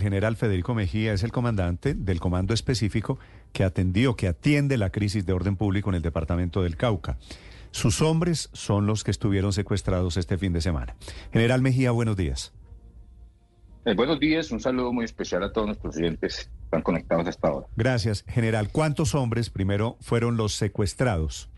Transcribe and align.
el 0.00 0.04
general 0.04 0.36
Federico 0.36 0.74
Mejía 0.74 1.12
es 1.12 1.22
el 1.22 1.30
comandante 1.30 1.92
del 1.92 2.20
comando 2.20 2.54
específico 2.54 3.18
que 3.52 3.64
atendió, 3.64 4.16
que 4.16 4.28
atiende 4.28 4.78
la 4.78 4.88
crisis 4.88 5.26
de 5.26 5.34
orden 5.34 5.56
público 5.56 5.90
en 5.90 5.96
el 5.96 6.02
departamento 6.02 6.62
del 6.62 6.78
Cauca. 6.78 7.18
Sus 7.70 8.00
hombres 8.00 8.48
son 8.54 8.86
los 8.86 9.04
que 9.04 9.10
estuvieron 9.10 9.52
secuestrados 9.52 10.16
este 10.16 10.38
fin 10.38 10.54
de 10.54 10.62
semana. 10.62 10.96
General 11.34 11.60
Mejía, 11.60 11.90
buenos 11.90 12.16
días. 12.16 12.54
Eh, 13.84 13.94
buenos 13.94 14.18
días, 14.18 14.50
un 14.50 14.60
saludo 14.60 14.90
muy 14.90 15.04
especial 15.04 15.42
a 15.44 15.52
todos 15.52 15.66
nuestros 15.66 15.94
clientes 15.94 16.50
que 16.50 16.64
están 16.64 16.82
conectados 16.82 17.28
hasta 17.28 17.48
ahora. 17.48 17.66
Gracias, 17.76 18.24
general. 18.26 18.70
¿Cuántos 18.72 19.14
hombres 19.14 19.50
primero 19.50 19.98
fueron 20.00 20.38
los 20.38 20.54
secuestrados? 20.54 21.50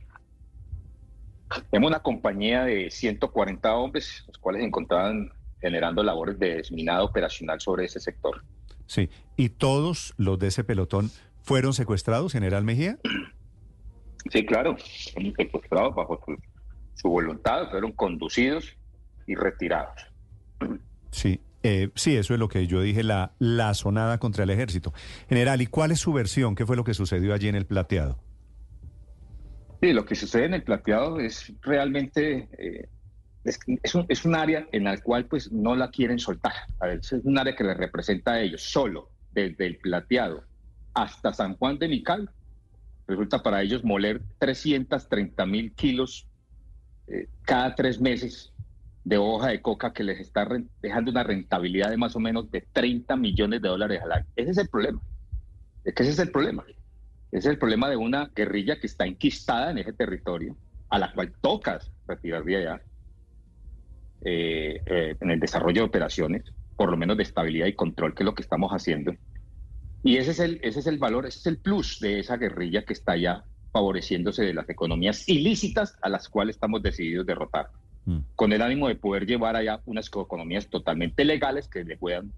Tenemos 1.71 1.91
una 1.91 2.01
compañía 2.01 2.65
de 2.65 2.91
140 2.91 3.73
hombres, 3.75 4.25
los 4.27 4.39
cuales 4.39 4.63
se 4.63 4.67
encontraban 4.67 5.31
generando 5.63 6.03
labores 6.03 6.39
de 6.39 6.57
desminado 6.57 7.07
operacional 7.07 7.61
sobre 7.61 7.87
ese 7.87 8.01
sector. 8.01 8.43
Sí, 8.87 9.09
¿y 9.37 9.49
todos 9.49 10.13
los 10.19 10.39
de 10.39 10.49
ese 10.49 10.65
pelotón 10.65 11.11
fueron 11.41 11.73
secuestrados, 11.73 12.33
General 12.33 12.65
Mejía? 12.65 12.99
Sí, 14.31 14.45
claro, 14.45 14.77
fueron 15.15 15.35
secuestrados 15.35 15.95
bajo 15.95 16.21
su, 16.95 17.09
voluntad, 17.09 17.71
fueron 17.71 17.93
conducidos 17.93 18.77
y 19.27 19.35
retirados. 19.35 19.95
Sí, 21.11 21.41
eh, 21.63 21.91
sí, 21.95 22.17
eso 22.17 22.35
es 22.35 22.41
lo 22.41 22.49
que 22.49 22.67
yo 22.67 22.81
dije, 22.83 23.03
la, 23.03 23.33
la 23.39 23.75
sonada 23.75 24.19
contra 24.19 24.45
el 24.45 24.51
ejército. 24.51 24.93
General, 25.29 25.61
¿y 25.63 25.67
cuál 25.67 25.91
es 25.91 26.01
su 26.01 26.13
versión? 26.13 26.55
¿Qué 26.55 26.67
fue 26.67 26.77
lo 26.77 26.85
que 26.85 26.95
sucedió 26.95 27.35
allí 27.35 27.49
en 27.49 27.55
el 27.55 27.67
plateado? 27.67 28.19
Sí, 29.81 29.93
lo 29.93 30.05
que 30.05 30.15
sucede 30.15 30.45
en 30.45 30.55
el 30.55 30.63
plateado 30.63 31.19
es 31.19 31.53
realmente 31.63 32.49
eh, 32.57 32.89
es, 33.45 33.95
un, 33.95 34.07
es 34.09 34.25
un 34.25 34.35
área 34.35 34.67
en 34.73 34.85
la 34.85 34.97
cual 34.99 35.27
pues 35.27 35.51
no 35.51 35.75
la 35.75 35.91
quieren 35.91 36.19
soltar. 36.19 36.53
A 36.81 36.87
ver, 36.87 37.01
es 37.01 37.13
un 37.13 37.39
área 37.39 37.57
que 37.57 37.65
les 37.65 37.77
representa 37.77 38.33
a 38.33 38.41
ellos 38.41 38.63
solo, 38.63 39.11
desde 39.33 39.67
el 39.67 39.79
plateado 39.79 40.45
hasta 40.95 41.33
San 41.33 41.57
Juan 41.57 41.79
de 41.79 41.89
Mical. 41.89 42.31
Resulta 43.07 43.43
para 43.43 43.63
ellos 43.63 43.83
moler 43.83 44.23
330 44.39 45.45
mil 45.47 45.73
kilos 45.73 46.27
eh, 47.09 47.29
cada 47.43 47.75
tres 47.75 48.01
meses 48.01 48.53
de 49.05 49.19
hoja 49.19 49.49
de 49.49 49.61
coca 49.61 49.93
que 49.93 50.05
les 50.05 50.21
está 50.21 50.47
dejando 50.81 51.11
una 51.11 51.25
rentabilidad 51.25 51.91
de 51.91 51.97
más 51.97 52.15
o 52.15 52.21
menos 52.21 52.51
de 52.51 52.61
30 52.73 53.17
millones 53.17 53.61
de 53.61 53.69
dólares 53.69 54.01
al 54.05 54.13
año. 54.13 54.27
Ese 54.37 54.53
es 54.53 54.59
el 54.59 54.69
problema. 54.69 55.01
Es 55.85 55.95
que 55.95 56.03
ese 56.05 56.13
es 56.13 56.19
el 56.21 56.31
problema. 56.31 56.65
Ese 57.33 57.39
es 57.39 57.47
el 57.47 57.59
problema 57.59 57.91
de 57.91 57.97
una 57.97 58.31
guerrilla 58.35 58.79
que 58.79 58.87
está 58.87 59.05
enquistada 59.05 59.73
en 59.73 59.79
ese 59.79 59.93
territorio, 59.93 60.55
a 60.91 60.99
la 60.99 61.13
cual 61.13 61.33
tocas 61.41 61.91
retirar 62.07 62.45
de 62.45 62.57
allá 62.57 62.83
eh, 64.25 64.81
eh, 64.87 65.17
en 65.21 65.31
el 65.31 65.41
desarrollo 65.41 65.83
de 65.83 65.89
operaciones, 65.89 66.45
por 66.77 66.91
lo 66.91 66.97
menos 66.97 67.17
de 67.17 67.25
estabilidad 67.25 67.67
y 67.67 67.75
control, 67.75 68.15
que 68.15 68.23
es 68.23 68.25
lo 68.25 68.35
que 68.35 68.43
estamos 68.43 68.71
haciendo. 68.71 69.15
Y 70.05 70.17
ese 70.17 70.33
es 70.33 70.41
el, 70.41 70.61
ese 70.63 70.81
es 70.81 70.87
el 70.87 70.99
valor, 70.99 71.27
ese 71.27 71.39
es 71.41 71.47
el 71.47 71.59
plus 71.59 71.99
de 72.01 72.21
esa 72.21 72.37
guerrilla 72.37 72.85
que 72.85 72.93
está 72.93 73.17
ya 73.17 73.45
favoreciéndose 73.73 74.45
de 74.45 74.55
las 74.55 74.69
economías 74.69 75.29
ilícitas 75.29 75.97
a 76.03 76.09
las 76.09 76.29
cuales 76.29 76.57
estamos 76.57 76.83
decididos 76.83 77.27
derrotar, 77.27 77.71
mm. 78.05 78.19
con 78.37 78.53
el 78.53 78.63
ánimo 78.63 78.89
de 78.89 78.97
poder 78.97 79.27
llevar 79.27 79.57
allá 79.57 79.81
unas 79.87 80.07
economías 80.09 80.69
totalmente 80.69 81.25
legales 81.25 81.69
que 81.69 81.83
le 81.83 81.97
puedan, 81.97 82.33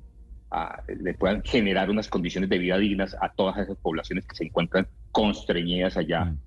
le 0.89 1.15
puedan 1.15 1.43
generar 1.43 1.91
unas 1.91 2.09
condiciones 2.09 2.49
de 2.49 2.59
vida 2.59 2.79
dignas 2.79 3.17
a 3.21 3.31
todas 3.31 3.59
esas 3.59 3.77
poblaciones 3.77 4.25
que 4.27 4.37
se 4.37 4.45
encuentran 4.45 4.87
constreñidas 5.11 5.97
allá 5.97 6.27
mm. 6.27 6.39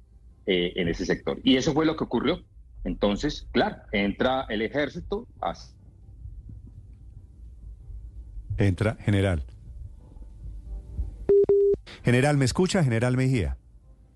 eh, 0.47 0.73
en 0.77 0.87
ese 0.87 1.05
sector. 1.05 1.39
Y 1.43 1.57
eso 1.57 1.73
fue 1.73 1.85
lo 1.85 1.95
que 1.95 2.05
ocurrió. 2.05 2.43
Entonces, 2.83 3.47
claro, 3.51 3.77
entra 3.91 4.45
el 4.49 4.61
ejército. 4.61 5.27
Entra, 8.57 8.95
general. 9.01 9.43
General, 12.03 12.37
¿me 12.37 12.45
escucha? 12.45 12.83
General 12.83 13.17
Mejía. 13.17 13.57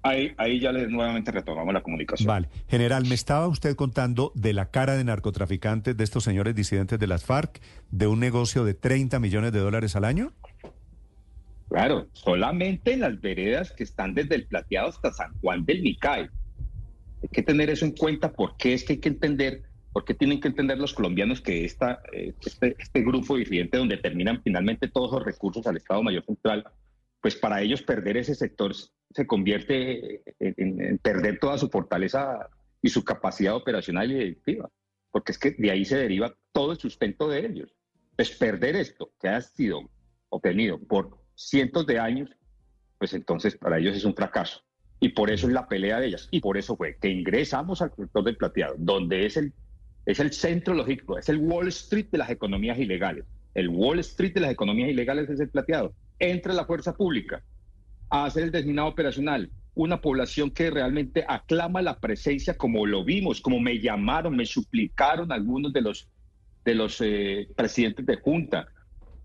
Ahí, 0.03 0.34
ahí 0.38 0.59
ya 0.59 0.72
le, 0.72 0.88
nuevamente 0.88 1.31
retomamos 1.31 1.73
la 1.73 1.84
comunicación. 1.84 2.26
Vale. 2.26 2.50
General, 2.68 3.06
me 3.06 3.14
estaba 3.14 3.47
usted 3.47 3.75
contando 3.75 4.31
de 4.34 4.53
la 4.53 4.72
cara 4.72 4.96
de 4.96 5.03
narcotraficantes 5.03 5.96
de 5.96 6.03
estos 6.03 6.24
señores 6.24 6.56
disidentes 6.56 6.97
de 6.97 7.06
las 7.06 7.24
FARC, 7.24 7.62
de 7.91 8.07
un 8.07 8.19
negocio 8.19 8.63
de 8.63 8.74
30 8.74 9.19
millones 9.19 9.52
de 9.52 9.59
dólares 9.59 9.96
al 9.96 10.06
año. 10.06 10.31
Claro, 11.69 12.07
solamente 12.13 12.94
en 12.94 13.02
las 13.02 13.22
veredas 13.22 13.72
que 13.72 13.84
están 13.84 14.13
desde 14.13 14.36
el 14.36 14.46
Plateado 14.46 14.90
hasta 14.90 15.13
San 15.13 15.34
Juan 15.40 15.66
del 15.66 15.81
Micay. 15.81 16.30
Hay 17.22 17.30
que 17.30 17.44
tener 17.44 17.70
eso 17.70 17.86
en 17.86 17.92
cuenta 17.92 18.34
porque 18.34 18.74
es 18.74 18.84
que 18.84 18.94
hay 18.94 19.00
que 19.00 19.09
entender, 19.09 19.64
porque 19.94 20.14
tienen 20.14 20.40
que 20.40 20.48
entender 20.48 20.78
los 20.78 20.94
colombianos 20.94 21.42
que 21.42 21.66
esta, 21.66 22.02
eh, 22.14 22.34
este, 22.46 22.76
este 22.80 23.02
grupo 23.02 23.38
disidente 23.38 23.78
donde 23.78 23.98
terminan 23.98 24.42
finalmente 24.44 24.88
todos 24.88 25.12
los 25.12 25.24
recursos 25.24 25.66
al 25.68 25.78
Estado 25.78 26.02
Mayor 26.04 26.26
Central, 26.26 26.66
pues 27.22 27.36
para 27.36 27.62
ellos 27.62 27.84
perder 27.84 28.18
ese 28.18 28.36
sector 28.36 28.74
se 29.14 29.28
convierte 29.28 30.24
en, 30.40 30.98
perder 31.00 31.40
toda 31.40 31.58
su 31.58 31.70
fortaleza 31.70 32.50
y 32.81 32.90
su 32.90 33.04
capacidad 33.04 33.56
operacional 33.56 34.12
y 34.12 34.16
directiva, 34.16 34.70
porque 35.12 35.31
es 35.34 35.38
que 35.38 35.52
de 35.52 35.72
ahí 35.72 35.86
se 35.86 35.98
deriva 35.98 36.36
todo 36.52 36.72
el 36.72 36.80
sustento 36.80 37.30
de 37.30 37.46
ellos. 37.46 37.76
Pues 38.16 38.31
perder 38.31 38.76
esto 38.76 39.12
que 39.20 39.30
ha 39.30 39.42
sido 39.42 39.90
obtenido 40.30 40.80
por 40.80 41.18
cientos 41.36 41.86
de 41.86 42.00
años, 42.00 42.30
pues 42.98 43.14
entonces 43.14 43.56
para 43.56 43.78
ellos 43.78 43.96
es 43.96 44.06
un 44.06 44.16
fracaso. 44.16 44.64
Y 45.03 45.09
por 45.09 45.31
eso 45.31 45.47
es 45.47 45.53
la 45.53 45.67
pelea 45.67 46.00
de 46.00 46.07
ellas. 46.07 46.29
Y 46.29 46.39
por 46.41 46.57
eso 46.57 46.78
fue 46.78 46.95
que 47.01 47.09
ingresamos 47.09 47.81
al 47.81 47.91
sector 47.95 48.23
del 48.23 48.38
plateado, 48.38 48.75
donde 48.78 49.25
es 49.25 49.35
el, 49.35 49.51
es 50.06 50.19
el 50.19 50.31
centro 50.31 50.75
lógico, 50.75 51.17
es 51.17 51.28
el 51.28 51.39
Wall 51.39 51.67
Street 51.69 52.06
de 52.12 52.19
las 52.19 52.29
economías 52.29 52.78
ilegales. 52.78 53.25
El 53.56 53.69
Wall 53.69 53.97
Street 54.00 54.35
de 54.35 54.41
las 54.41 54.51
economías 54.51 54.89
ilegales 54.89 55.28
es 55.28 55.39
el 55.39 55.50
plateado. 55.50 55.95
Entra 56.19 56.53
la 56.53 56.66
fuerza 56.66 56.94
pública 56.94 57.41
a 58.12 58.25
hacer 58.25 58.44
el 58.44 58.51
desminado 58.51 58.89
operacional. 58.89 59.50
Una 59.73 60.01
población 60.01 60.51
que 60.51 60.69
realmente 60.69 61.25
aclama 61.28 61.81
la 61.81 62.00
presencia, 62.00 62.56
como 62.56 62.85
lo 62.85 63.03
vimos, 63.03 63.41
como 63.41 63.59
me 63.59 63.79
llamaron, 63.79 64.35
me 64.35 64.45
suplicaron 64.45 65.31
algunos 65.31 65.73
de 65.73 65.81
los, 65.81 66.09
de 66.63 66.75
los 66.75 67.01
eh, 67.01 67.47
presidentes 67.56 68.06
de 68.06 68.18
Junta, 68.18 68.68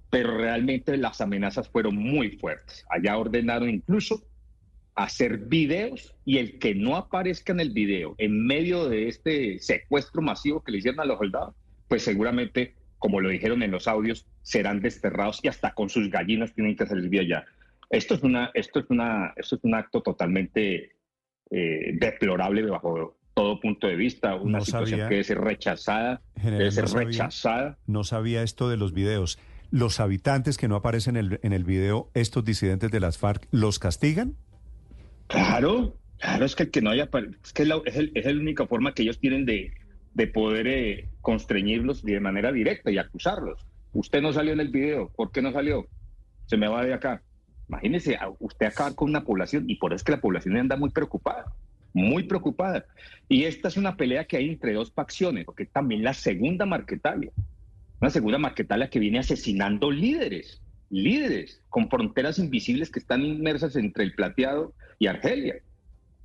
pero 0.09 0.39
realmente 0.39 0.97
las 0.97 1.21
amenazas 1.21 1.69
fueron 1.69 1.97
muy 1.97 2.39
fuertes. 2.39 2.87
Allá 2.89 3.19
ordenaron 3.19 3.69
incluso 3.69 4.23
hacer 4.97 5.37
videos 5.39 6.15
y 6.25 6.39
el 6.39 6.59
que 6.59 6.75
no 6.75 6.97
aparezca 6.97 7.53
en 7.53 7.61
el 7.61 7.71
video 7.71 8.15
en 8.19 8.47
medio 8.47 8.89
de 8.89 9.09
este 9.09 9.59
secuestro 9.59 10.23
masivo 10.23 10.65
que 10.65 10.73
le 10.73 10.79
hicieron 10.79 11.01
a 11.01 11.05
los 11.05 11.19
soldados, 11.19 11.55
pues 11.87 12.03
seguramente, 12.03 12.75
como 12.99 13.21
lo 13.21 13.29
dijeron 13.29 13.63
en 13.63 13.71
los 13.71 13.87
audios, 13.87 14.27
serán 14.43 14.81
desterrados 14.81 15.41
y 15.43 15.49
hasta 15.49 15.75
con 15.75 15.91
sus 15.91 16.11
gallinas 16.11 16.55
tienen 16.55 16.77
que 16.77 16.87
salir 16.87 17.11
de 17.11 17.21
allá. 17.21 17.45
Esto 17.91 18.15
es, 18.15 18.23
una, 18.23 18.51
esto 18.55 18.81
es, 18.81 18.87
una, 18.89 19.35
esto 19.37 19.57
es 19.57 19.65
un 19.65 19.75
acto 19.75 20.03
totalmente 20.03 20.97
eh, 21.51 21.93
deplorable 22.01 22.63
bajo 22.63 23.19
todo 23.35 23.61
punto 23.61 23.87
de 23.87 23.97
vista, 23.97 24.35
una 24.35 24.63
situación 24.63 25.01
que 25.01 25.15
debe 25.15 25.25
ser 25.25 25.39
rechazada, 25.39 26.23
debe 26.43 26.71
ser 26.71 26.87
rechazada. 26.87 27.79
No 27.87 28.03
sabía 28.03 28.43
esto 28.43 28.71
de 28.71 28.79
los 28.79 28.95
videos. 28.95 29.39
¿Los 29.71 30.01
habitantes 30.01 30.57
que 30.57 30.69
no 30.69 30.77
aparecen 30.77 31.17
en 31.17 31.27
el, 31.27 31.41
en 31.43 31.53
el 31.53 31.65
video, 31.65 32.11
estos 32.15 32.45
disidentes 32.47 32.91
de 32.91 32.99
las 32.99 33.19
FARC, 33.19 33.47
los 33.51 33.79
castigan? 33.79 34.37
Claro, 35.29 35.97
claro, 36.19 36.45
es 36.45 36.55
que 36.55 36.65
el 36.65 36.71
que 36.71 36.83
no 36.83 36.91
haya, 36.91 37.09
es 37.43 37.53
que 37.53 37.63
es, 37.63 37.69
la 37.69 38.33
única 38.33 38.67
forma 38.67 38.95
que 38.95 39.03
ellos 39.03 39.19
tienen 39.19 39.45
de, 39.45 39.73
de 40.15 40.27
poder 40.27 40.67
eh, 40.67 41.09
constreñirlos 41.21 42.03
de 42.03 42.21
manera 42.21 42.53
directa 42.53 42.91
y 42.91 42.99
acusarlos. 42.99 43.67
Usted 43.93 44.23
no 44.23 44.33
salió 44.33 44.53
en 44.53 44.61
el 44.61 44.69
video, 44.69 45.11
¿por 45.17 45.33
qué 45.33 45.43
no 45.43 45.53
salió? 45.53 45.87
Se 46.47 46.57
me 46.57 46.69
va 46.69 46.85
de 46.85 46.95
acá. 46.95 47.23
Imagínese, 47.69 48.17
usted 48.39 48.67
acabar 48.67 48.95
con 48.95 49.09
una 49.09 49.25
población 49.25 49.69
y 49.69 49.77
por 49.77 49.93
eso 49.93 49.97
es 49.97 50.05
que 50.05 50.13
la 50.13 50.21
población 50.21 50.57
anda 50.57 50.77
muy 50.77 50.91
preocupada, 50.91 51.53
muy 51.93 52.23
preocupada. 52.23 52.87
Y 53.29 53.45
esta 53.45 53.69
es 53.69 53.77
una 53.77 53.97
pelea 53.97 54.27
que 54.27 54.37
hay 54.37 54.49
entre 54.49 54.75
dos 54.75 54.93
facciones, 54.93 55.45
porque 55.45 55.67
también 55.67 56.05
la 56.05 56.15
segunda 56.15 56.67
Marquetalia, 56.67 57.33
una 58.01 58.11
segunda 58.11 58.39
Marquetalia 58.39 58.89
que 58.89 59.01
viene 59.01 59.19
asesinando 59.19 59.91
líderes 59.91 60.63
líderes 60.91 61.61
con 61.69 61.89
fronteras 61.89 62.39
invisibles 62.39 62.91
que 62.91 62.99
están 62.99 63.25
inmersas 63.25 63.77
entre 63.77 64.05
el 64.05 64.15
plateado 64.15 64.73
y 64.99 65.07
Argelia. 65.07 65.57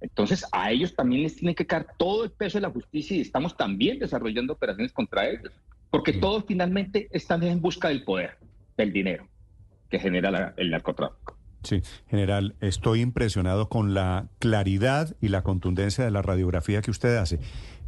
Entonces, 0.02 0.46
a 0.52 0.72
ellos 0.72 0.96
también 0.96 1.24
les 1.24 1.36
tiene 1.36 1.54
que 1.54 1.66
caer 1.66 1.86
todo 1.98 2.24
el 2.24 2.32
peso 2.32 2.58
de 2.58 2.64
la 2.64 2.72
justicia 2.72 3.16
y 3.16 3.22
estamos 3.22 3.56
también 3.56 4.00
desarrollando 4.00 4.54
operaciones 4.54 4.92
contra 4.92 5.30
ellos, 5.30 5.52
porque 5.92 6.14
todos 6.14 6.46
finalmente 6.48 7.08
están 7.12 7.44
en 7.44 7.62
busca 7.62 7.90
del 7.90 8.04
poder, 8.04 8.38
del 8.78 8.92
dinero 8.92 9.28
que 9.90 10.00
genera 10.00 10.54
el 10.58 10.72
narcotráfico. 10.72 11.38
Sí, 11.64 11.84
general, 12.08 12.56
estoy 12.60 13.02
impresionado 13.02 13.70
con 13.70 13.94
la 13.94 14.30
claridad 14.40 15.16
y 15.22 15.28
la 15.28 15.44
contundencia 15.44 16.04
de 16.04 16.10
la 16.10 16.24
radiografía 16.24 16.82
que 16.82 16.90
usted 16.90 17.18
hace. 17.18 17.40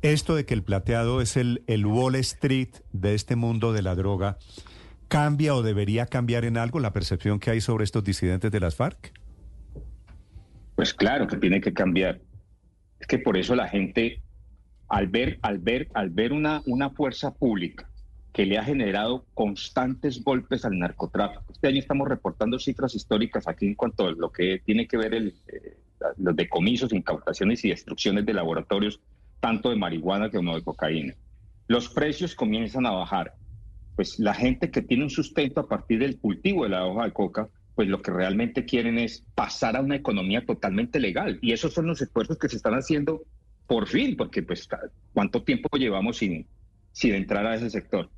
Esto 0.04 0.36
de 0.36 0.46
que 0.46 0.54
el 0.54 0.64
plateado 0.64 1.22
es 1.22 1.38
el, 1.38 1.64
el 1.66 1.86
Wall 1.86 2.16
Street 2.16 2.70
de 2.92 3.16
este 3.16 3.36
mundo 3.36 3.74
de 3.74 3.82
la 3.82 3.96
droga, 3.96 4.38
¿Cambia 5.14 5.54
o 5.54 5.62
debería 5.62 6.08
cambiar 6.08 6.44
en 6.44 6.58
algo 6.58 6.80
la 6.80 6.92
percepción 6.92 7.40
que 7.40 7.52
hay 7.52 7.62
sobre 7.62 7.84
estos 7.84 8.04
disidentes 8.04 8.52
de 8.52 8.60
las 8.60 8.74
FARC? 8.74 9.14
Pues 10.76 10.92
claro 10.92 11.28
que 11.28 11.38
tiene 11.38 11.62
que 11.62 11.72
cambiar. 11.72 12.20
Es 13.00 13.06
que 13.06 13.20
por 13.20 13.38
eso 13.38 13.54
la 13.54 13.68
gente, 13.68 14.24
al 14.88 15.06
ver, 15.06 15.38
al 15.44 15.60
ver, 15.60 15.88
al 15.94 16.10
ver 16.10 16.34
una, 16.34 16.64
una 16.66 16.90
fuerza 16.90 17.32
pública 17.32 17.88
que 18.32 18.48
le 18.48 18.58
ha 18.58 18.64
generado 18.64 19.28
constantes 19.36 20.24
golpes 20.24 20.66
al 20.66 20.80
narcotráfico. 20.80 21.46
Este 21.52 21.68
año 21.68 21.78
estamos 21.78 22.08
reportando 22.08 22.58
cifras 22.58 22.96
históricas 22.96 23.48
aquí 23.48 23.68
en 23.68 23.76
cuanto 23.76 24.08
a 24.08 24.14
lo 24.14 24.32
que 24.32 24.64
tiene 24.66 24.88
que 24.88 24.98
ver 24.98 25.14
el, 25.14 25.36
eh, 25.48 25.78
los 26.18 26.36
decomisos, 26.36 26.92
incautaciones 26.92 27.64
y 27.64 27.70
destrucciones 27.70 28.26
de 28.26 28.34
laboratorios, 28.34 29.00
tanto 29.40 29.70
de 29.70 29.76
marihuana 29.76 30.32
como 30.32 30.56
de 30.56 30.64
cocaína. 30.64 31.14
Los 31.68 31.88
precios 31.88 32.34
comienzan 32.34 32.88
a 32.88 32.92
bajar. 32.94 33.36
Pues 33.96 34.20
la 34.20 34.34
gente 34.34 34.72
que 34.72 34.82
tiene 34.82 35.04
un 35.04 35.10
sustento 35.10 35.62
a 35.62 35.68
partir 35.68 36.00
del 36.00 36.18
cultivo 36.18 36.64
de 36.64 36.70
la 36.70 36.86
hoja 36.86 37.06
de 37.06 37.14
coca, 37.14 37.50
pues 37.76 37.88
lo 37.88 38.02
que 38.02 38.12
realmente 38.12 38.66
quieren 38.66 38.98
es 38.98 39.24
pasar 39.36 39.76
a 39.76 39.82
una 39.82 39.96
economía 39.96 40.46
totalmente 40.46 41.00
legal. 41.00 41.40
Y 41.42 41.54
esos 41.54 41.74
son 41.74 41.88
los 41.88 42.02
esfuerzos 42.02 42.38
que 42.38 42.50
se 42.50 42.58
están 42.58 42.74
haciendo 42.74 43.24
por 43.68 43.88
fin, 43.88 44.16
porque 44.16 44.44
pues 44.44 44.68
cuánto 45.14 45.44
tiempo 45.44 45.70
llevamos 45.78 46.18
sin, 46.18 46.46
sin 46.92 47.16
entrar 47.16 47.46
a 47.46 47.56
ese 47.56 47.70
sector. 47.70 48.10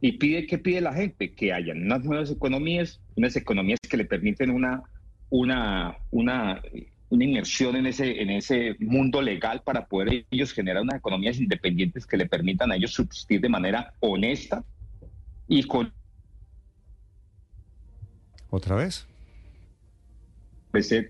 Y 0.00 0.12
pide, 0.12 0.46
¿qué 0.46 0.58
pide 0.58 0.80
la 0.80 0.92
gente? 0.92 1.32
Que 1.34 1.52
hayan 1.52 1.82
unas 1.82 2.04
nuevas 2.04 2.30
economías, 2.30 3.00
unas 3.16 3.34
economías 3.36 3.80
que 3.80 3.96
le 3.96 4.04
permiten 4.04 4.50
una, 4.50 4.82
una, 5.30 5.96
una, 6.10 6.62
una 7.08 7.24
inmersión 7.24 7.76
en 7.76 7.86
ese, 7.86 8.22
en 8.22 8.30
ese 8.30 8.76
mundo 8.78 9.22
legal 9.22 9.62
para 9.64 9.86
poder 9.86 10.26
ellos 10.30 10.52
generar 10.52 10.82
unas 10.82 10.98
economías 10.98 11.38
independientes 11.38 12.06
que 12.06 12.16
le 12.16 12.26
permitan 12.26 12.70
a 12.70 12.76
ellos 12.76 12.92
subsistir 12.92 13.40
de 13.40 13.48
manera 13.48 13.92
honesta 14.00 14.64
y 15.48 15.64
con... 15.64 15.92
¿Otra 18.50 18.76
vez? 18.76 19.06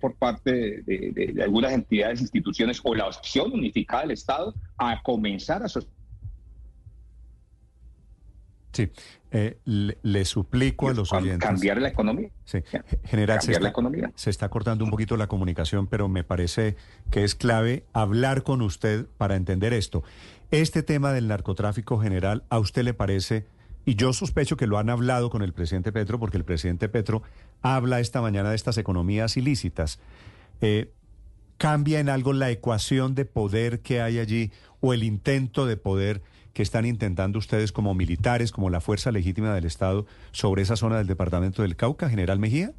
por 0.01 0.15
parte 0.15 0.83
de, 0.87 1.33
de, 1.35 1.43
algunas 1.43 1.73
entidades, 1.73 2.23
instituciones 2.23 2.81
o 2.83 2.95
la 2.95 3.07
opción 3.07 3.53
unificada 3.53 4.03
del 4.03 4.13
Estado 4.13 4.55
a 4.79 5.03
comenzar 5.03 5.63
a 5.63 5.69
Sí, 8.73 8.91
eh, 9.33 9.59
le, 9.65 10.25
suplico 10.25 10.89
a 10.89 10.95
los 10.95 11.13
oyentes. 11.13 11.47
Cambiar 11.47 11.81
la 11.81 11.89
economía. 11.89 12.31
Sí, 12.45 12.61
general, 13.05 13.43
se 13.43 13.53
está, 13.53 13.63
la 13.63 13.71
economía. 13.71 14.13
se 14.15 14.31
está 14.31 14.49
cortando 14.49 14.85
un 14.85 14.91
poquito 14.91 15.17
la 15.17 15.27
comunicación, 15.27 15.87
pero 15.87 16.09
me 16.09 16.23
parece 16.23 16.77
que 17.11 17.25
es 17.25 17.35
clave 17.35 17.85
hablar 17.93 18.45
con 18.45 18.63
usted 18.63 19.07
para 19.17 19.37
entender 19.37 19.73
esto. 19.73 20.05
Este 20.51 20.83
tema 20.83 21.13
del 21.13 21.29
narcotráfico 21.29 21.99
general, 21.99 22.45
¿a 22.51 22.59
usted 22.59 22.85
le 22.85 22.95
parece? 22.95 23.47
Y 23.85 23.95
yo 23.95 24.13
sospecho 24.13 24.57
que 24.57 24.67
lo 24.67 24.79
han 24.79 24.91
hablado 24.91 25.31
con 25.31 25.43
el 25.43 25.53
presidente 25.53 25.93
Petro, 25.93 26.19
porque 26.19 26.37
el 26.37 26.45
presidente 26.45 26.89
Petro 26.89 27.23
habla 27.63 28.01
esta 28.01 28.21
mañana 28.21 28.51
de 28.51 28.57
estas 28.57 28.79
economías 28.79 29.37
ilícitas. 29.37 29.99
Eh, 30.61 30.93
¿Cambia 31.57 31.99
en 31.99 32.09
algo 32.09 32.33
la 32.33 32.51
ecuación 32.51 33.15
de 33.15 33.25
poder 33.25 33.81
que 33.81 34.01
hay 34.01 34.19
allí 34.19 34.53
o 34.81 34.93
el 34.93 35.03
intento 35.03 35.67
de 35.67 35.77
poder? 35.77 36.23
que 36.59 36.63
están 36.63 36.87
intentando 36.87 37.39
ustedes 37.39 37.71
como 37.71 37.95
militares, 37.95 38.51
como 38.51 38.69
la 38.69 38.81
fuerza 38.81 39.13
legítima 39.13 39.55
del 39.55 39.65
Estado 39.65 40.07
sobre 40.33 40.63
esa 40.63 40.75
zona 40.75 40.99
del 40.99 41.07
departamento 41.07 41.63
del 41.63 41.77
Cauca, 41.77 42.11
general 42.11 42.41
Mejía? 42.41 42.73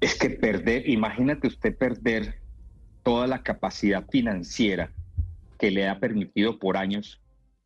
Es 0.00 0.14
que 0.14 0.30
perder, 0.30 0.88
imagínate 0.88 1.46
usted 1.46 1.76
perder 1.76 2.40
toda 3.02 3.26
la 3.26 3.42
capacidad 3.42 4.06
financiera 4.08 4.92
que 5.58 5.70
le 5.70 5.90
ha 5.90 6.00
permitido 6.00 6.58
por 6.58 6.78
años 6.78 7.19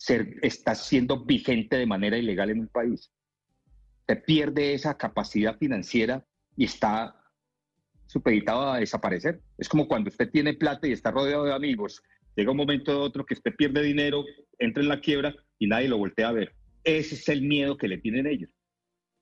ser, 0.04 0.36
está 0.42 0.74
siendo 0.74 1.24
vigente 1.24 1.76
de 1.76 1.86
manera 1.86 2.18
ilegal 2.18 2.50
en 2.50 2.60
un 2.60 2.68
país. 2.68 3.10
Se 4.06 4.16
pierde 4.16 4.74
esa 4.74 4.96
capacidad 4.96 5.56
financiera 5.56 6.26
y 6.56 6.64
está 6.64 7.16
supeditado 8.06 8.72
a 8.72 8.78
desaparecer. 8.78 9.40
Es 9.56 9.68
como 9.68 9.88
cuando 9.88 10.10
usted 10.10 10.30
tiene 10.30 10.54
plata 10.54 10.86
y 10.86 10.92
está 10.92 11.10
rodeado 11.10 11.44
de 11.44 11.54
amigos 11.54 12.02
Llega 12.36 12.50
un 12.50 12.56
momento 12.56 12.92
de 12.92 12.98
otro 12.98 13.24
que 13.24 13.34
usted 13.34 13.54
pierde 13.54 13.82
dinero, 13.82 14.24
entra 14.58 14.82
en 14.82 14.88
la 14.88 15.00
quiebra 15.00 15.34
y 15.58 15.66
nadie 15.66 15.88
lo 15.88 15.98
voltea 15.98 16.28
a 16.28 16.32
ver. 16.32 16.54
Ese 16.82 17.14
es 17.14 17.28
el 17.28 17.42
miedo 17.42 17.76
que 17.76 17.88
le 17.88 17.98
tienen 17.98 18.26
ellos. 18.26 18.50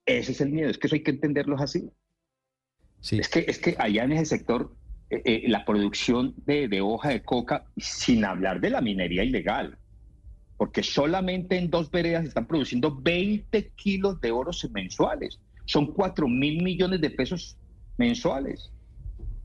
Ese 0.05 0.31
es 0.31 0.41
el 0.41 0.49
miedo. 0.49 0.69
Es 0.69 0.77
que 0.77 0.87
eso 0.87 0.95
hay 0.95 1.03
que 1.03 1.11
entenderlos 1.11 1.61
así. 1.61 1.89
Sí. 3.01 3.19
Es, 3.19 3.29
que, 3.29 3.45
es 3.47 3.59
que 3.59 3.75
allá 3.77 4.03
en 4.03 4.13
ese 4.13 4.25
sector, 4.25 4.75
eh, 5.09 5.21
eh, 5.25 5.43
la 5.47 5.65
producción 5.65 6.33
de, 6.45 6.67
de 6.67 6.81
hoja 6.81 7.09
de 7.09 7.21
coca, 7.21 7.65
sin 7.77 8.25
hablar 8.25 8.61
de 8.61 8.71
la 8.71 8.81
minería 8.81 9.23
ilegal, 9.23 9.77
porque 10.63 10.81
solamente 10.81 11.57
en 11.57 11.69
dos 11.69 11.91
veredas 11.91 12.23
están 12.23 12.47
produciendo 12.47 12.95
20 12.95 13.71
kilos 13.75 14.21
de 14.21 14.31
oro 14.31 14.51
mensuales. 14.71 15.37
Son 15.65 15.87
4 15.87 16.25
mil 16.25 16.63
millones 16.63 17.01
de 17.01 17.09
pesos 17.09 17.57
mensuales. 17.97 18.71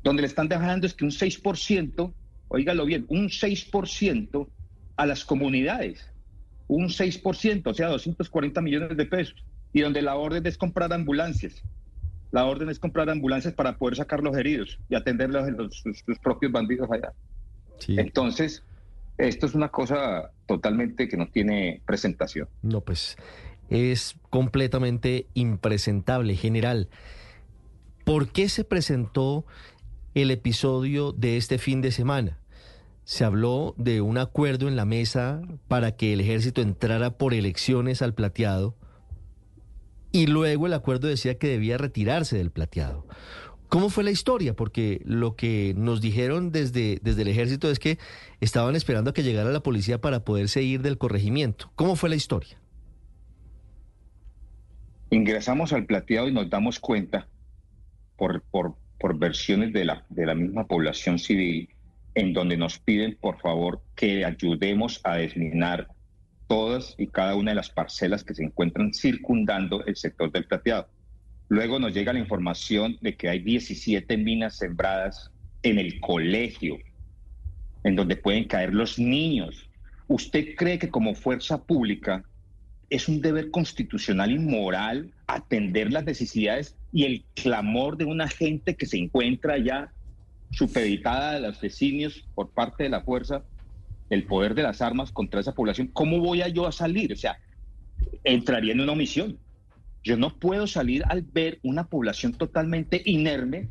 Donde 0.04 0.22
le 0.22 0.28
están 0.28 0.46
dejando 0.46 0.86
es 0.86 0.94
que 0.94 1.04
un 1.04 1.10
6% 1.10 2.12
oígalo 2.46 2.86
bien, 2.86 3.04
un 3.08 3.30
6% 3.30 4.48
a 4.94 5.06
las 5.06 5.24
comunidades, 5.24 6.08
un 6.68 6.86
6%, 6.86 7.62
o 7.66 7.74
sea, 7.74 7.88
240 7.88 8.60
millones 8.60 8.96
de 8.96 9.04
pesos, 9.04 9.44
y 9.72 9.80
donde 9.80 10.02
la 10.02 10.14
orden 10.14 10.46
es 10.46 10.56
comprar 10.56 10.92
ambulancias. 10.92 11.64
La 12.30 12.44
orden 12.44 12.68
es 12.68 12.78
comprar 12.78 13.10
ambulancias 13.10 13.54
para 13.54 13.76
poder 13.76 13.96
sacar 13.96 14.22
los 14.22 14.36
heridos 14.36 14.78
y 14.88 14.94
atenderlos 14.94 15.48
a 15.48 15.50
los, 15.50 15.80
sus, 15.80 16.18
propios 16.22 16.52
bandidos 16.52 16.88
allá. 16.92 17.12
Entonces, 17.88 18.62
esto 19.18 19.46
es 19.46 19.54
una 19.54 19.68
cosa 19.68 20.30
totalmente 20.46 21.08
que 21.08 21.16
no 21.16 21.28
tiene 21.28 21.82
presentación. 21.86 22.48
No, 22.62 22.80
pues 22.80 23.16
es 23.68 24.16
completamente 24.30 25.26
impresentable, 25.34 26.34
general. 26.36 26.88
¿Por 28.04 28.32
qué 28.32 28.48
se 28.48 28.64
presentó 28.64 29.44
el 30.22 30.30
episodio 30.30 31.12
de 31.12 31.36
este 31.36 31.58
fin 31.58 31.80
de 31.80 31.92
semana. 31.92 32.38
Se 33.04 33.24
habló 33.24 33.74
de 33.78 34.00
un 34.00 34.18
acuerdo 34.18 34.68
en 34.68 34.76
la 34.76 34.84
mesa 34.84 35.42
para 35.66 35.92
que 35.92 36.12
el 36.12 36.20
ejército 36.20 36.60
entrara 36.60 37.16
por 37.16 37.34
elecciones 37.34 38.02
al 38.02 38.14
plateado 38.14 38.74
y 40.12 40.26
luego 40.26 40.66
el 40.66 40.74
acuerdo 40.74 41.08
decía 41.08 41.38
que 41.38 41.48
debía 41.48 41.78
retirarse 41.78 42.36
del 42.36 42.50
plateado. 42.50 43.06
¿Cómo 43.68 43.90
fue 43.90 44.02
la 44.02 44.10
historia? 44.10 44.54
Porque 44.54 45.02
lo 45.04 45.36
que 45.36 45.74
nos 45.76 46.00
dijeron 46.00 46.52
desde, 46.52 47.00
desde 47.02 47.22
el 47.22 47.28
ejército 47.28 47.70
es 47.70 47.78
que 47.78 47.98
estaban 48.40 48.74
esperando 48.76 49.10
a 49.10 49.14
que 49.14 49.22
llegara 49.22 49.50
la 49.50 49.60
policía 49.60 50.00
para 50.00 50.24
poderse 50.24 50.62
ir 50.62 50.80
del 50.80 50.96
corregimiento. 50.96 51.70
¿Cómo 51.74 51.94
fue 51.94 52.08
la 52.08 52.16
historia? 52.16 52.58
Ingresamos 55.10 55.72
al 55.72 55.84
plateado 55.84 56.28
y 56.28 56.32
nos 56.32 56.48
damos 56.48 56.78
cuenta 56.80 57.28
por, 58.16 58.42
por, 58.50 58.74
versiones 59.18 59.72
de 59.72 59.84
la, 59.84 60.04
de 60.08 60.26
la 60.26 60.34
misma 60.34 60.66
población 60.66 61.18
civil, 61.18 61.68
en 62.14 62.32
donde 62.32 62.56
nos 62.56 62.78
piden, 62.78 63.16
por 63.20 63.38
favor, 63.38 63.82
que 63.94 64.24
ayudemos 64.24 65.00
a 65.04 65.16
desminar 65.16 65.88
todas 66.46 66.94
y 66.98 67.06
cada 67.06 67.34
una 67.36 67.50
de 67.50 67.56
las 67.56 67.68
parcelas 67.68 68.24
que 68.24 68.34
se 68.34 68.44
encuentran 68.44 68.94
circundando 68.94 69.84
el 69.84 69.96
sector 69.96 70.32
del 70.32 70.46
plateado. 70.46 70.88
Luego 71.48 71.78
nos 71.78 71.94
llega 71.94 72.12
la 72.12 72.18
información 72.18 72.98
de 73.00 73.16
que 73.16 73.28
hay 73.28 73.38
17 73.38 74.16
minas 74.18 74.56
sembradas 74.56 75.30
en 75.62 75.78
el 75.78 75.98
colegio, 76.00 76.78
en 77.84 77.96
donde 77.96 78.16
pueden 78.16 78.44
caer 78.44 78.74
los 78.74 78.98
niños. 78.98 79.68
¿Usted 80.08 80.54
cree 80.56 80.78
que 80.78 80.90
como 80.90 81.14
fuerza 81.14 81.64
pública 81.64 82.24
es 82.90 83.08
un 83.08 83.20
deber 83.20 83.50
constitucional 83.50 84.30
y 84.30 84.38
moral 84.38 85.12
atender 85.26 85.92
las 85.92 86.04
necesidades 86.04 86.76
y 86.92 87.04
el 87.04 87.24
clamor 87.34 87.96
de 87.96 88.06
una 88.06 88.28
gente 88.28 88.76
que 88.76 88.86
se 88.86 88.96
encuentra 88.96 89.58
ya 89.58 89.92
supeditada 90.50 91.32
a 91.32 91.40
los 91.40 91.60
vecinos 91.60 92.24
por 92.34 92.50
parte 92.50 92.84
de 92.84 92.88
la 92.88 93.02
fuerza, 93.02 93.42
el 94.08 94.24
poder 94.24 94.54
de 94.54 94.62
las 94.62 94.80
armas 94.80 95.12
contra 95.12 95.40
esa 95.40 95.54
población, 95.54 95.88
¿cómo 95.92 96.20
voy 96.20 96.40
a 96.40 96.48
yo 96.48 96.66
a 96.66 96.72
salir? 96.72 97.12
O 97.12 97.16
sea, 97.16 97.38
entraría 98.24 98.72
en 98.72 98.80
una 98.80 98.92
omisión. 98.92 99.38
Yo 100.08 100.16
no 100.16 100.34
puedo 100.34 100.66
salir 100.66 101.04
al 101.06 101.20
ver 101.20 101.60
una 101.62 101.86
población 101.86 102.32
totalmente 102.32 103.02
inerme, 103.04 103.68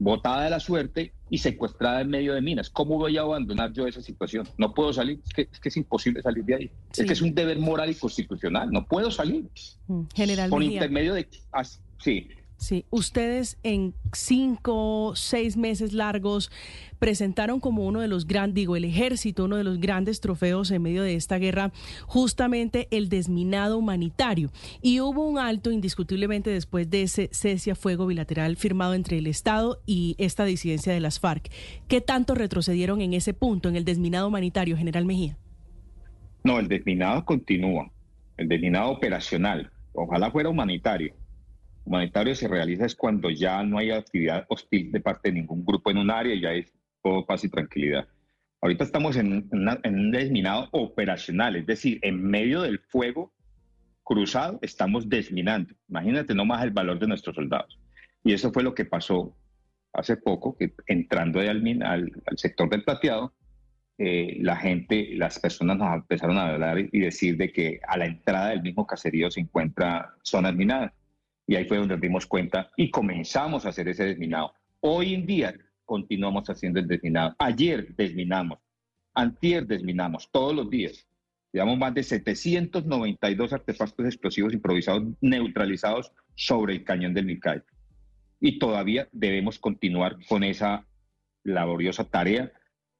botada 0.00 0.42
de 0.42 0.50
la 0.50 0.58
suerte 0.58 1.12
y 1.30 1.38
secuestrada 1.38 2.00
en 2.00 2.08
medio 2.08 2.34
de 2.34 2.40
minas. 2.40 2.70
¿Cómo 2.70 2.98
voy 2.98 3.16
a 3.18 3.20
abandonar 3.20 3.72
yo 3.72 3.86
esa 3.86 4.02
situación? 4.02 4.48
No 4.58 4.74
puedo 4.74 4.92
salir, 4.92 5.20
es 5.24 5.32
que 5.32 5.42
es, 5.52 5.60
que 5.60 5.68
es 5.68 5.76
imposible 5.76 6.22
salir 6.22 6.44
de 6.44 6.54
ahí. 6.56 6.70
Es 6.90 7.06
que 7.06 7.12
es 7.12 7.22
un 7.22 7.36
deber 7.36 7.60
moral 7.60 7.88
y 7.88 7.94
constitucional, 7.94 8.68
no 8.72 8.84
puedo 8.84 9.12
salir. 9.12 9.48
Mm, 9.86 10.02
general. 10.12 10.50
Por 10.50 10.60
intermedio 10.64 11.14
de... 11.14 11.28
Sí, 11.98 12.28
Sí, 12.56 12.86
ustedes 12.90 13.58
en 13.62 13.94
cinco, 14.12 15.12
seis 15.16 15.56
meses 15.56 15.92
largos 15.92 16.50
presentaron 16.98 17.60
como 17.60 17.84
uno 17.84 18.00
de 18.00 18.08
los 18.08 18.26
grandes, 18.26 18.54
digo, 18.54 18.76
el 18.76 18.84
ejército, 18.84 19.44
uno 19.44 19.56
de 19.56 19.64
los 19.64 19.80
grandes 19.80 20.20
trofeos 20.20 20.70
en 20.70 20.80
medio 20.80 21.02
de 21.02 21.14
esta 21.14 21.36
guerra, 21.38 21.72
justamente 22.06 22.88
el 22.90 23.08
desminado 23.08 23.76
humanitario. 23.76 24.50
Y 24.80 25.00
hubo 25.00 25.26
un 25.26 25.38
alto 25.38 25.72
indiscutiblemente 25.72 26.50
después 26.50 26.88
de 26.88 27.02
ese 27.02 27.28
cese 27.32 27.72
a 27.72 27.74
fuego 27.74 28.06
bilateral 28.06 28.56
firmado 28.56 28.94
entre 28.94 29.18
el 29.18 29.26
Estado 29.26 29.80
y 29.84 30.14
esta 30.18 30.44
disidencia 30.44 30.92
de 30.94 31.00
las 31.00 31.20
FARC. 31.20 31.50
¿Qué 31.88 32.00
tanto 32.00 32.34
retrocedieron 32.34 33.00
en 33.00 33.14
ese 33.14 33.34
punto, 33.34 33.68
en 33.68 33.76
el 33.76 33.84
desminado 33.84 34.28
humanitario, 34.28 34.76
General 34.76 35.04
Mejía? 35.04 35.36
No, 36.44 36.58
el 36.60 36.68
desminado 36.68 37.24
continúa, 37.24 37.90
el 38.36 38.48
desminado 38.48 38.90
operacional. 38.90 39.70
Ojalá 39.92 40.30
fuera 40.30 40.48
humanitario 40.48 41.14
humanitario 41.84 42.34
se 42.34 42.48
realiza 42.48 42.86
es 42.86 42.94
cuando 42.94 43.30
ya 43.30 43.62
no 43.62 43.78
hay 43.78 43.90
actividad 43.90 44.46
hostil 44.48 44.90
de 44.90 45.00
parte 45.00 45.30
de 45.30 45.36
ningún 45.40 45.64
grupo 45.64 45.90
en 45.90 45.98
un 45.98 46.10
área, 46.10 46.34
y 46.34 46.40
ya 46.40 46.52
es 46.52 46.72
todo 47.02 47.26
paz 47.26 47.44
y 47.44 47.48
tranquilidad. 47.48 48.08
Ahorita 48.60 48.84
estamos 48.84 49.16
en, 49.16 49.50
un 49.52 50.10
desminado 50.10 50.68
operacional, 50.72 51.56
es 51.56 51.66
decir, 51.66 51.98
en 52.02 52.22
medio 52.22 52.62
del 52.62 52.78
fuego 52.78 53.32
cruzado, 54.02 54.58
estamos 54.62 55.08
desminando. 55.08 55.74
Imagínate 55.88 56.34
nomás 56.34 56.64
el 56.64 56.70
valor 56.70 56.98
de 56.98 57.06
nuestros 57.06 57.36
soldados. 57.36 57.78
Y 58.22 58.32
eso 58.32 58.50
fue 58.52 58.62
lo 58.62 58.74
que 58.74 58.86
pasó 58.86 59.36
hace 59.92 60.16
poco, 60.16 60.56
que 60.56 60.72
entrando 60.86 61.40
al, 61.40 61.82
al, 61.82 62.38
sector 62.38 62.70
del 62.70 62.84
plateado, 62.84 63.34
eh, 63.98 64.38
la 64.40 64.56
gente, 64.56 65.10
las 65.14 65.38
personas 65.38 65.76
nos 65.76 65.94
empezaron 65.94 66.38
a 66.38 66.48
hablar 66.48 66.78
y 66.78 66.98
decir 67.00 67.36
de 67.36 67.52
que 67.52 67.80
a 67.86 67.98
la 67.98 68.06
entrada 68.06 68.48
del 68.48 68.62
mismo 68.62 68.86
caserío 68.86 69.30
se 69.30 69.40
encuentra 69.40 70.14
zonas 70.22 70.54
minadas. 70.54 70.92
Y 71.46 71.56
ahí 71.56 71.64
fue 71.66 71.78
donde 71.78 71.96
dimos 71.96 72.26
cuenta 72.26 72.70
y 72.76 72.90
comenzamos 72.90 73.66
a 73.66 73.68
hacer 73.68 73.88
ese 73.88 74.04
desminado. 74.04 74.54
Hoy 74.80 75.14
en 75.14 75.26
día 75.26 75.54
continuamos 75.84 76.48
haciendo 76.48 76.80
el 76.80 76.86
desminado. 76.86 77.34
Ayer 77.38 77.94
desminamos, 77.96 78.58
antier 79.14 79.66
desminamos, 79.66 80.30
todos 80.30 80.54
los 80.54 80.70
días. 80.70 81.06
Llevamos 81.52 81.78
más 81.78 81.94
de 81.94 82.02
792 82.02 83.52
artefactos 83.52 84.06
explosivos 84.06 84.52
improvisados 84.52 85.04
neutralizados 85.20 86.10
sobre 86.34 86.74
el 86.74 86.84
cañón 86.84 87.14
del 87.14 87.26
Micay. 87.26 87.62
Y 88.40 88.58
todavía 88.58 89.08
debemos 89.12 89.58
continuar 89.58 90.16
con 90.26 90.42
esa 90.42 90.86
laboriosa 91.44 92.04
tarea 92.04 92.50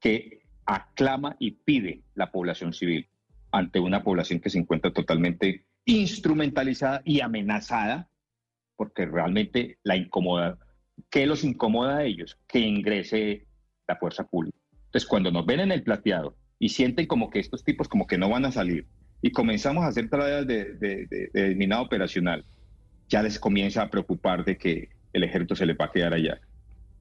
que 0.00 0.42
aclama 0.66 1.36
y 1.38 1.52
pide 1.52 2.02
la 2.14 2.30
población 2.30 2.72
civil 2.72 3.08
ante 3.50 3.80
una 3.80 4.02
población 4.02 4.40
que 4.40 4.50
se 4.50 4.58
encuentra 4.58 4.92
totalmente 4.92 5.64
instrumentalizada 5.84 7.02
y 7.04 7.20
amenazada, 7.20 8.08
porque 8.76 9.06
realmente 9.06 9.78
la 9.82 9.96
incomoda. 9.96 10.58
¿Qué 11.10 11.26
los 11.26 11.44
incomoda 11.44 11.98
a 11.98 12.04
ellos? 12.04 12.38
Que 12.46 12.60
ingrese 12.60 13.46
la 13.88 13.96
fuerza 13.96 14.24
pública. 14.24 14.56
Entonces, 14.86 15.08
cuando 15.08 15.30
nos 15.30 15.46
ven 15.46 15.60
en 15.60 15.72
el 15.72 15.82
plateado 15.82 16.36
y 16.58 16.68
sienten 16.68 17.06
como 17.06 17.30
que 17.30 17.40
estos 17.40 17.64
tipos 17.64 17.88
como 17.88 18.06
que 18.06 18.18
no 18.18 18.28
van 18.28 18.44
a 18.44 18.52
salir 18.52 18.86
y 19.22 19.32
comenzamos 19.32 19.84
a 19.84 19.88
hacer 19.88 20.08
tareas 20.08 20.46
de, 20.46 20.74
de, 20.74 21.54
minado 21.56 21.82
operacional, 21.82 22.44
ya 23.08 23.22
les 23.22 23.38
comienza 23.38 23.82
a 23.82 23.90
preocupar 23.90 24.44
de 24.44 24.56
que 24.56 24.90
el 25.12 25.24
ejército 25.24 25.56
se 25.56 25.66
le 25.66 25.74
va 25.74 25.86
a 25.86 25.90
quedar 25.90 26.14
allá. 26.14 26.40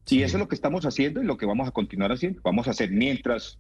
Y 0.08 0.22
eso 0.22 0.38
es 0.38 0.42
lo 0.42 0.48
que 0.48 0.56
estamos 0.56 0.86
haciendo 0.86 1.22
y 1.22 1.25
lo 1.25 1.38
que 1.38 1.46
vamos 1.46 1.68
a 1.68 1.72
continuar 1.72 2.12
haciendo. 2.12 2.42
Vamos 2.44 2.68
a 2.68 2.72
hacer 2.72 2.92
mientras 2.92 3.60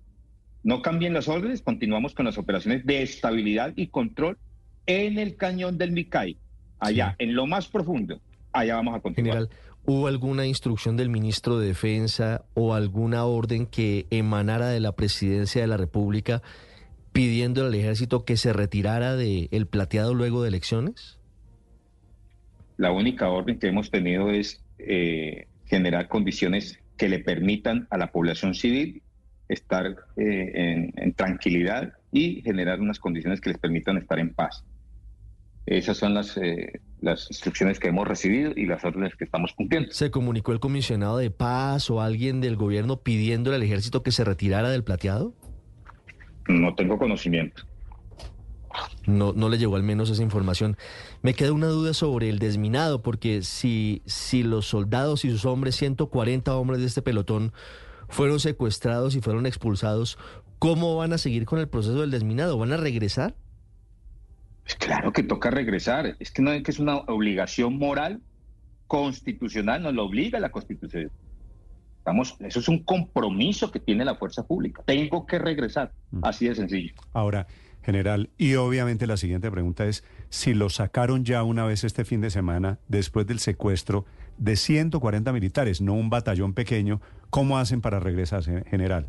no 0.63 0.81
cambien 0.81 1.13
las 1.13 1.27
órdenes, 1.27 1.61
continuamos 1.61 2.13
con 2.13 2.25
las 2.25 2.37
operaciones 2.37 2.85
de 2.85 3.01
estabilidad 3.01 3.73
y 3.75 3.87
control 3.87 4.37
en 4.85 5.19
el 5.19 5.35
cañón 5.35 5.77
del 5.77 5.91
Micay, 5.91 6.37
allá, 6.83 7.15
en 7.19 7.35
lo 7.35 7.47
más 7.47 7.67
profundo. 7.67 8.19
Allá 8.51 8.75
vamos 8.75 8.95
a 8.95 8.99
continuar. 8.99 9.37
General, 9.37 9.57
¿Hubo 9.85 10.07
alguna 10.07 10.45
instrucción 10.45 10.95
del 10.95 11.09
ministro 11.09 11.59
de 11.59 11.67
Defensa 11.67 12.45
o 12.53 12.73
alguna 12.73 13.25
orden 13.25 13.65
que 13.65 14.05
emanara 14.11 14.69
de 14.69 14.79
la 14.79 14.93
presidencia 14.93 15.61
de 15.61 15.67
la 15.67 15.75
República 15.75 16.41
pidiendo 17.11 17.65
al 17.65 17.75
ejército 17.75 18.23
que 18.23 18.37
se 18.37 18.53
retirara 18.53 19.15
del 19.17 19.49
el 19.51 19.67
plateado 19.67 20.13
luego 20.13 20.41
de 20.41 20.49
elecciones? 20.49 21.19
La 22.77 22.91
única 22.91 23.29
orden 23.29 23.59
que 23.59 23.67
hemos 23.67 23.91
tenido 23.91 24.31
es 24.31 24.63
eh, 24.79 25.47
generar 25.65 26.07
condiciones 26.07 26.79
que 26.97 27.09
le 27.09 27.19
permitan 27.19 27.87
a 27.89 27.97
la 27.97 28.11
población 28.11 28.55
civil 28.55 29.01
estar 29.49 29.95
eh, 30.15 30.91
en 30.95 31.13
tranquilidad 31.13 31.93
y 32.11 32.41
generar 32.41 32.79
unas 32.79 32.99
condiciones 32.99 33.41
que 33.41 33.49
les 33.49 33.59
permitan 33.59 33.97
estar 33.97 34.17
en 34.17 34.33
paz. 34.33 34.63
Esas 35.65 35.97
son 35.97 36.13
las, 36.13 36.35
eh, 36.37 36.81
las 37.01 37.29
instrucciones 37.29 37.79
que 37.79 37.87
hemos 37.87 38.07
recibido 38.07 38.51
y 38.55 38.65
las 38.65 38.83
órdenes 38.83 39.15
que 39.15 39.23
estamos 39.23 39.53
cumpliendo. 39.53 39.91
¿Se 39.91 40.11
comunicó 40.11 40.51
el 40.51 40.59
comisionado 40.59 41.17
de 41.17 41.31
paz 41.31 41.89
o 41.89 42.01
alguien 42.01 42.41
del 42.41 42.55
gobierno 42.55 42.97
pidiéndole 42.97 43.55
al 43.55 43.63
ejército 43.63 44.03
que 44.03 44.11
se 44.11 44.23
retirara 44.23 44.69
del 44.69 44.83
plateado? 44.83 45.33
No 46.47 46.75
tengo 46.75 46.97
conocimiento. 46.97 47.63
No, 49.05 49.33
no 49.33 49.49
le 49.49 49.57
llegó 49.57 49.75
al 49.75 49.83
menos 49.83 50.09
esa 50.09 50.23
información. 50.23 50.77
Me 51.21 51.33
queda 51.33 51.53
una 51.53 51.67
duda 51.67 51.93
sobre 51.93 52.29
el 52.29 52.39
desminado, 52.39 53.01
porque 53.01 53.41
si, 53.43 54.01
si 54.05 54.43
los 54.43 54.65
soldados 54.65 55.25
y 55.25 55.29
sus 55.29 55.45
hombres, 55.45 55.75
140 55.75 56.55
hombres 56.55 56.79
de 56.81 56.87
este 56.87 57.01
pelotón, 57.01 57.53
fueron 58.09 58.39
secuestrados 58.39 59.15
y 59.15 59.21
fueron 59.21 59.45
expulsados, 59.45 60.17
¿cómo 60.59 60.95
van 60.95 61.13
a 61.13 61.17
seguir 61.17 61.45
con 61.45 61.59
el 61.59 61.67
proceso 61.67 62.01
del 62.01 62.11
desminado? 62.11 62.57
¿Van 62.57 62.73
a 62.73 62.77
regresar? 62.77 63.35
Pues 64.63 64.75
claro 64.75 65.11
que 65.11 65.23
toca 65.23 65.49
regresar. 65.49 66.15
Es 66.19 66.31
que 66.31 66.41
no 66.41 66.51
es 66.51 66.63
que 66.63 66.71
es 66.71 66.79
una 66.79 66.97
obligación 66.97 67.77
moral 67.77 68.21
constitucional, 68.87 69.83
nos 69.83 69.93
lo 69.93 70.05
obliga 70.05 70.39
la 70.39 70.51
Constitución. 70.51 71.11
Estamos, 71.97 72.35
eso 72.39 72.59
es 72.59 72.67
un 72.67 72.83
compromiso 72.83 73.71
que 73.71 73.79
tiene 73.79 74.03
la 74.03 74.15
fuerza 74.15 74.45
pública. 74.45 74.83
Tengo 74.85 75.25
que 75.25 75.39
regresar. 75.39 75.93
Así 76.21 76.47
de 76.47 76.55
sencillo. 76.55 76.93
Ahora, 77.13 77.47
general, 77.81 78.29
y 78.37 78.55
obviamente 78.55 79.07
la 79.07 79.17
siguiente 79.17 79.49
pregunta 79.49 79.85
es, 79.85 80.03
si 80.29 80.53
lo 80.53 80.69
sacaron 80.69 81.23
ya 81.23 81.43
una 81.43 81.65
vez 81.65 81.83
este 81.83 82.05
fin 82.05 82.21
de 82.21 82.29
semana, 82.29 82.79
después 82.87 83.25
del 83.25 83.39
secuestro 83.39 84.05
de 84.37 84.55
140 84.55 85.31
militares, 85.31 85.81
no 85.81 85.93
un 85.93 86.09
batallón 86.09 86.53
pequeño, 86.53 87.01
¿cómo 87.29 87.57
hacen 87.57 87.81
para 87.81 87.99
regresar, 87.99 88.43
general? 88.43 89.07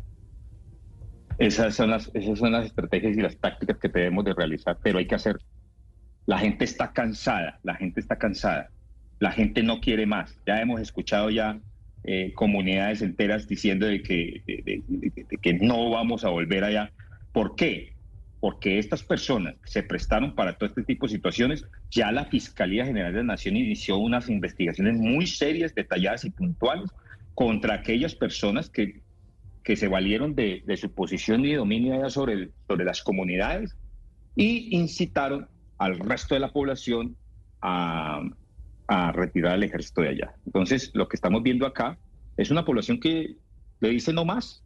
Esas 1.37 1.75
son, 1.75 1.89
las, 1.89 2.09
estrategias 2.13 3.17
y 3.17 3.21
las 3.21 3.37
tácticas 3.37 3.77
que 3.77 3.89
debemos 3.89 4.23
de 4.23 4.33
realizar, 4.33 4.77
pero 4.81 4.99
hay 4.99 5.07
que 5.07 5.15
hacer. 5.15 5.37
La 6.25 6.39
gente 6.39 6.65
está 6.65 6.93
cansada, 6.93 7.59
la 7.63 7.75
gente 7.75 7.99
está 7.99 8.17
cansada, 8.17 8.69
la 9.19 9.31
gente 9.31 9.61
no 9.61 9.79
quiere 9.81 10.05
más. 10.05 10.39
Ya 10.45 10.61
hemos 10.61 10.79
escuchado 10.79 11.29
ya 11.29 11.59
eh, 12.03 12.31
comunidades 12.33 13.01
enteras 13.01 13.47
diciendo 13.47 13.85
de 13.85 14.01
que, 14.01 14.43
que 15.41 15.53
no 15.53 15.89
vamos 15.89 16.23
a 16.23 16.29
volver 16.29 16.63
allá. 16.63 16.91
¿Por 17.33 17.55
qué? 17.55 17.93
Porque 18.39 18.79
estas 18.79 19.03
personas 19.03 19.55
se 19.65 19.83
prestaron 19.83 20.35
para 20.35 20.53
todo 20.53 20.69
este 20.69 20.83
tipo 20.83 21.05
de 21.05 21.13
situaciones. 21.13 21.65
Ya 21.91 22.11
la 22.11 22.25
Fiscalía 22.25 22.85
General 22.85 23.11
de 23.11 23.19
la 23.19 23.33
Nación 23.33 23.57
inició 23.57 23.97
unas 23.97 24.29
investigaciones 24.29 24.95
muy 24.97 25.27
serias, 25.27 25.75
detalladas 25.75 26.23
y 26.23 26.29
puntuales 26.29 26.89
contra 27.33 27.75
aquellas 27.75 28.15
personas 28.15 28.69
que 28.69 29.01
que 29.65 29.75
se 29.75 29.87
valieron 29.87 30.35
de, 30.35 30.63
su 30.79 30.93
posición 30.93 31.43
y 31.43 31.53
dominio 31.53 31.95
allá 31.95 32.11
sobre, 32.11 32.51
sobre 32.67 32.85
las 32.85 33.01
comunidades 33.01 33.75
y 34.35 34.77
incitaron 34.77 35.49
al 35.79 35.97
resto 35.97 36.35
de 36.35 36.39
la 36.39 36.53
población 36.53 37.17
a, 37.61 38.21
retirar 39.13 39.53
al 39.53 39.63
ejército 39.63 40.01
de 40.01 40.09
allá. 40.09 40.35
Entonces, 40.45 40.91
lo 40.93 41.07
que 41.09 41.15
estamos 41.15 41.41
viendo 41.41 41.65
acá 41.65 41.97
es 42.37 42.51
una 42.51 42.63
población 42.63 42.99
que 42.99 43.37
le 43.79 43.89
dice 43.89 44.13
no 44.13 44.23
más. 44.23 44.63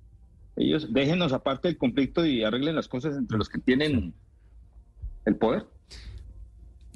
Ellos 0.57 0.91
déjenos 0.91 1.31
aparte 1.31 1.69
del 1.69 1.77
conflicto 1.77 2.25
y 2.25 2.43
arreglen 2.43 2.75
las 2.75 2.89
cosas 2.89 3.15
entre 3.15 3.37
los 3.37 3.47
que 3.47 3.59
tienen 3.59 4.13
el 5.23 5.37
poder. 5.37 5.65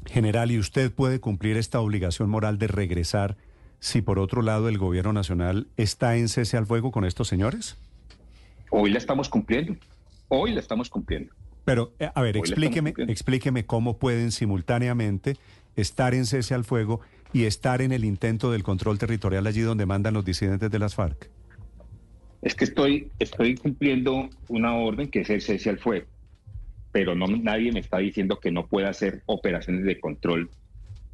General, 0.05 0.51
¿y 0.51 0.59
usted 0.59 0.91
puede 0.91 1.21
cumplir 1.21 1.55
esta 1.55 1.79
obligación 1.79 2.29
moral 2.29 2.59
de 2.59 2.67
regresar 2.67 3.37
si 3.79 4.01
por 4.01 4.19
otro 4.19 4.41
lado 4.41 4.67
el 4.67 4.77
gobierno 4.77 5.13
nacional 5.13 5.67
está 5.77 6.17
en 6.17 6.27
cese 6.27 6.57
al 6.57 6.65
fuego 6.65 6.91
con 6.91 7.05
estos 7.05 7.29
señores? 7.29 7.77
Hoy 8.75 8.89
la 8.89 8.97
estamos 8.97 9.29
cumpliendo. 9.29 9.75
Hoy 10.29 10.51
la 10.51 10.59
estamos 10.59 10.89
cumpliendo. 10.89 11.31
Pero, 11.63 11.93
eh, 11.99 12.09
a 12.11 12.21
ver, 12.23 12.37
explíqueme, 12.37 12.95
explíqueme 13.07 13.67
cómo 13.67 13.99
pueden 13.99 14.31
simultáneamente 14.31 15.37
estar 15.75 16.15
en 16.15 16.25
cese 16.25 16.55
al 16.55 16.63
fuego 16.63 16.99
y 17.33 17.43
estar 17.43 17.83
en 17.83 17.91
el 17.91 18.03
intento 18.03 18.51
del 18.51 18.63
control 18.63 18.97
territorial 18.97 19.45
allí 19.45 19.61
donde 19.61 19.85
mandan 19.85 20.15
los 20.15 20.25
disidentes 20.25 20.71
de 20.71 20.79
las 20.79 20.95
FARC. 20.95 21.29
Es 22.41 22.55
que 22.55 22.63
estoy, 22.63 23.11
estoy 23.19 23.57
cumpliendo 23.57 24.27
una 24.47 24.75
orden 24.75 25.07
que 25.07 25.21
es 25.21 25.29
el 25.29 25.41
cese 25.41 25.69
al 25.69 25.77
fuego, 25.77 26.07
pero 26.91 27.13
no, 27.13 27.27
nadie 27.27 27.71
me 27.71 27.79
está 27.79 27.99
diciendo 27.99 28.39
que 28.39 28.49
no 28.49 28.65
pueda 28.65 28.89
hacer 28.89 29.21
operaciones 29.27 29.85
de 29.85 29.99
control 29.99 30.49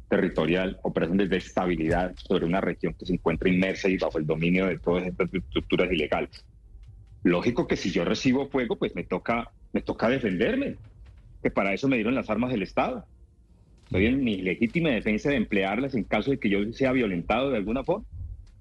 territorial, 0.08 0.78
operaciones 0.82 1.28
de 1.28 1.36
estabilidad 1.36 2.14
sobre 2.16 2.46
una 2.46 2.62
región 2.62 2.94
que 2.94 3.04
se 3.04 3.12
encuentra 3.12 3.50
inmersa 3.50 3.90
y 3.90 3.98
bajo 3.98 4.16
el 4.16 4.26
dominio 4.26 4.66
de 4.66 4.78
todas 4.78 5.06
estas 5.06 5.28
estructuras 5.34 5.92
ilegales. 5.92 6.42
Lógico 7.22 7.66
que 7.66 7.76
si 7.76 7.90
yo 7.90 8.04
recibo 8.04 8.48
fuego, 8.48 8.76
pues 8.76 8.94
me 8.94 9.04
toca, 9.04 9.50
me 9.72 9.82
toca 9.82 10.08
defenderme, 10.08 10.76
que 11.42 11.50
para 11.50 11.74
eso 11.74 11.88
me 11.88 11.96
dieron 11.96 12.14
las 12.14 12.30
armas 12.30 12.50
del 12.50 12.62
Estado. 12.62 13.04
Estoy 13.84 14.06
en 14.06 14.22
mi 14.24 14.36
legítima 14.40 14.90
defensa 14.90 15.30
de 15.30 15.36
emplearlas 15.36 15.94
en 15.94 16.04
caso 16.04 16.30
de 16.30 16.38
que 16.38 16.48
yo 16.48 16.72
sea 16.72 16.92
violentado 16.92 17.50
de 17.50 17.58
alguna 17.58 17.84
forma. 17.84 18.06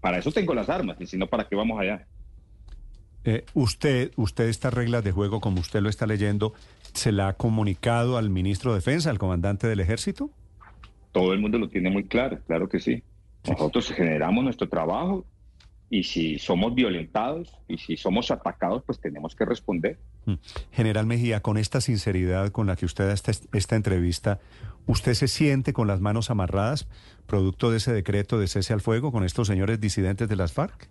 Para 0.01 0.17
eso 0.17 0.31
tengo 0.31 0.53
las 0.53 0.69
armas, 0.69 0.97
y 0.99 1.05
si 1.05 1.17
no, 1.17 1.27
¿para 1.27 1.47
qué 1.47 1.55
vamos 1.55 1.79
allá? 1.79 2.07
Eh, 3.25 3.45
usted, 3.53 4.11
usted 4.15 4.45
estas 4.45 4.73
reglas 4.73 5.03
de 5.03 5.11
juego, 5.11 5.41
como 5.41 5.59
usted 5.59 5.81
lo 5.81 5.89
está 5.89 6.07
leyendo, 6.07 6.53
¿se 6.93 7.11
la 7.11 7.27
ha 7.27 7.33
comunicado 7.33 8.17
al 8.17 8.29
ministro 8.29 8.71
de 8.71 8.77
Defensa, 8.77 9.09
al 9.09 9.19
comandante 9.19 9.67
del 9.67 9.81
ejército? 9.81 10.29
Todo 11.11 11.33
el 11.33 11.39
mundo 11.39 11.57
lo 11.57 11.69
tiene 11.69 11.89
muy 11.89 12.05
claro, 12.05 12.39
claro 12.47 12.69
que 12.69 12.79
sí. 12.79 13.03
Nosotros 13.47 13.91
generamos 13.91 14.43
nuestro 14.43 14.67
trabajo 14.67 15.25
y 15.89 16.03
si 16.03 16.37
somos 16.37 16.75
violentados 16.75 17.51
y 17.67 17.77
si 17.77 17.97
somos 17.97 18.29
atacados, 18.29 18.83
pues 18.85 18.99
tenemos 18.99 19.35
que 19.35 19.45
responder. 19.45 19.97
Mm. 20.25 20.33
General 20.71 21.05
Mejía, 21.05 21.41
con 21.41 21.57
esta 21.57 21.81
sinceridad 21.81 22.51
con 22.51 22.67
la 22.67 22.75
que 22.75 22.85
usted 22.85 23.07
da 23.07 23.13
esta, 23.13 23.31
esta 23.53 23.75
entrevista, 23.75 24.39
¿usted 24.85 25.13
se 25.13 25.27
siente 25.27 25.73
con 25.73 25.87
las 25.87 25.99
manos 25.99 26.29
amarradas 26.29 26.87
producto 27.25 27.71
de 27.71 27.77
ese 27.77 27.91
decreto 27.91 28.39
de 28.39 28.47
cese 28.47 28.73
al 28.73 28.81
fuego 28.81 29.11
con 29.11 29.23
estos 29.23 29.47
señores 29.47 29.79
disidentes 29.81 30.29
de 30.29 30.35
las 30.35 30.53
FARC? 30.53 30.89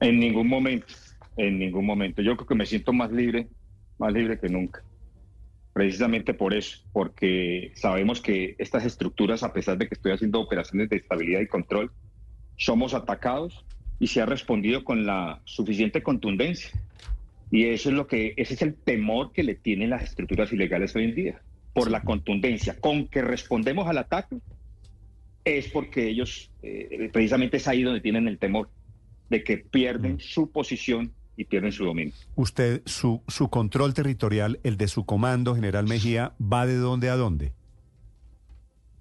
En 0.00 0.20
ningún 0.20 0.48
momento, 0.48 0.94
en 1.36 1.58
ningún 1.58 1.84
momento. 1.84 2.22
Yo 2.22 2.36
creo 2.36 2.46
que 2.46 2.54
me 2.54 2.66
siento 2.66 2.92
más 2.92 3.10
libre, 3.10 3.48
más 3.98 4.12
libre 4.12 4.38
que 4.38 4.48
nunca. 4.48 4.82
precisamente 5.72 6.32
por 6.32 6.54
eso, 6.54 6.78
porque 6.92 7.72
sabemos 7.74 8.22
que 8.22 8.56
estas 8.58 8.86
estructuras, 8.86 9.42
a 9.42 9.52
pesar 9.52 9.76
de 9.76 9.86
que 9.86 9.94
estoy 9.94 10.12
haciendo 10.12 10.40
operaciones 10.40 10.88
de 10.88 10.96
estabilidad 10.96 11.40
y 11.40 11.48
control, 11.48 11.92
somos 12.56 12.94
atacados 12.94 13.66
y 13.98 14.08
se 14.08 14.20
ha 14.20 14.26
respondido 14.26 14.84
con 14.84 15.06
la 15.06 15.40
suficiente 15.44 16.02
contundencia. 16.02 16.70
Y 17.50 17.64
eso 17.66 17.90
es 17.90 17.94
lo 17.94 18.06
que, 18.06 18.34
ese 18.36 18.54
es 18.54 18.62
el 18.62 18.74
temor 18.74 19.32
que 19.32 19.42
le 19.42 19.54
tienen 19.54 19.90
las 19.90 20.02
estructuras 20.02 20.52
ilegales 20.52 20.94
hoy 20.96 21.04
en 21.04 21.14
día, 21.14 21.42
por 21.72 21.90
la 21.90 22.02
contundencia. 22.02 22.78
Con 22.78 23.08
que 23.08 23.22
respondemos 23.22 23.86
al 23.86 23.98
ataque, 23.98 24.38
es 25.44 25.68
porque 25.68 26.08
ellos, 26.08 26.50
eh, 26.62 27.08
precisamente 27.12 27.58
es 27.58 27.68
ahí 27.68 27.82
donde 27.82 28.00
tienen 28.00 28.26
el 28.26 28.38
temor 28.38 28.68
de 29.30 29.44
que 29.44 29.58
pierden 29.58 30.18
su 30.18 30.50
posición 30.50 31.12
y 31.36 31.44
pierden 31.44 31.70
su 31.70 31.84
dominio. 31.84 32.14
Usted, 32.34 32.82
su, 32.84 33.22
su 33.28 33.48
control 33.48 33.94
territorial, 33.94 34.58
el 34.64 34.76
de 34.76 34.88
su 34.88 35.04
comando, 35.06 35.54
General 35.54 35.86
Mejía, 35.86 36.32
¿va 36.40 36.66
de 36.66 36.76
dónde 36.76 37.10
a 37.10 37.16
dónde? 37.16 37.52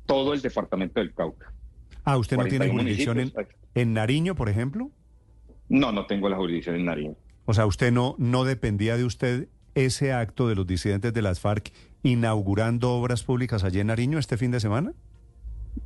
Todo 0.05 0.33
el 0.33 0.41
departamento 0.41 0.99
del 0.99 1.13
Cauca. 1.13 1.51
Ah, 2.05 2.17
¿usted 2.17 2.37
no 2.37 2.45
tiene 2.45 2.69
jurisdicción 2.69 3.19
en, 3.19 3.33
en, 3.73 3.93
Nariño, 3.93 4.35
por 4.35 4.47
ejemplo? 4.47 4.91
No, 5.67 5.91
no 5.91 6.05
tengo 6.05 6.29
la 6.29 6.37
jurisdicción 6.37 6.75
en 6.75 6.85
Nariño. 6.85 7.15
O 7.45 7.53
sea, 7.53 7.65
¿usted 7.65 7.91
no, 7.91 8.15
no 8.17 8.43
dependía 8.43 8.95
de 8.95 9.03
usted 9.03 9.49
ese 9.73 10.13
acto 10.13 10.47
de 10.47 10.55
los 10.55 10.65
disidentes 10.65 11.13
de 11.13 11.21
las 11.21 11.39
FARC 11.39 11.71
inaugurando 12.03 12.93
obras 12.93 13.23
públicas 13.23 13.63
allí 13.63 13.79
en 13.79 13.87
Nariño 13.87 14.19
este 14.19 14.37
fin 14.37 14.51
de 14.51 14.59
semana? 14.59 14.93